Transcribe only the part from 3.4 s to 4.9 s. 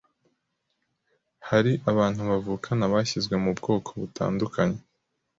mu bwoko butandukanye